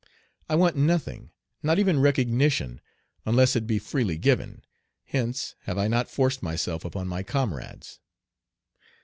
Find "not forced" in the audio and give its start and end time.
5.87-6.41